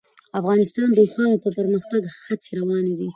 افغانستان 0.39 0.87
کې 0.91 0.95
د 0.95 0.99
اوښانو 1.05 1.35
د 1.43 1.47
پرمختګ 1.57 2.01
هڅې 2.27 2.51
روانې 2.59 2.93
دي. 2.99 3.07